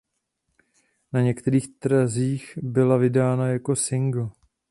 Na 1.13 1.21
některých 1.21 1.67
trzích 1.79 2.57
byla 2.61 2.97
vydána 2.97 3.47
jako 3.47 3.75
singl. 3.75 4.29